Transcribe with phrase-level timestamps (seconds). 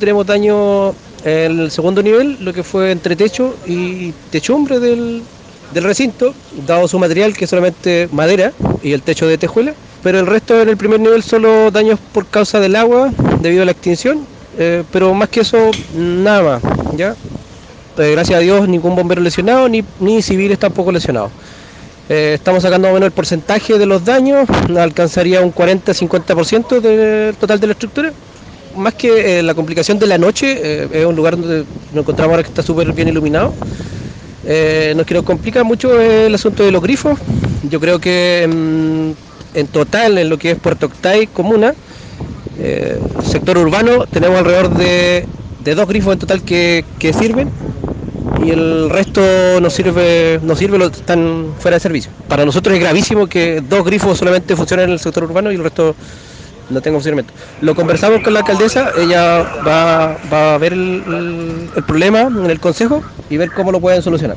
[0.00, 0.90] Tenemos daño
[1.24, 5.24] en el segundo nivel, lo que fue entre techo y techumbre del,
[5.74, 6.36] recinto,
[6.68, 9.74] dado su material que es solamente madera y el techo de tejuela,
[10.04, 13.64] pero el resto en el primer nivel solo daños por causa del agua debido a
[13.64, 14.24] la extinción,
[14.56, 16.62] eh, pero más que eso nada más,
[16.96, 17.16] ¿ya?
[17.98, 21.32] Eh, gracias a Dios ningún bombero lesionado ni, ni civiles tampoco lesionados.
[22.08, 27.58] Eh, estamos sacando más menos el porcentaje de los daños, alcanzaría un 40-50% del total
[27.58, 28.12] de la estructura
[28.76, 32.32] más que eh, la complicación de la noche, eh, es un lugar donde nos encontramos
[32.32, 33.54] ahora que está súper bien iluminado.
[34.44, 37.18] Eh, nos que nos complica mucho el asunto de los grifos.
[37.68, 39.16] Yo creo que en,
[39.54, 41.74] en total, en lo que es Puerto Octay, comuna,
[43.24, 45.26] sector urbano, tenemos alrededor de,
[45.62, 47.50] de dos grifos en total que, que sirven
[48.44, 49.20] y el resto
[49.60, 52.10] no sirve, no sirve, están fuera de servicio.
[52.28, 55.62] Para nosotros es gravísimo que dos grifos solamente funcionen en el sector urbano y el
[55.62, 55.94] resto
[56.70, 57.32] no tenga funcionamiento.
[57.60, 63.36] Lo conversamos con la alcaldesa, ella va, a ver el problema en el consejo y
[63.36, 64.36] ver cómo lo pueden solucionar.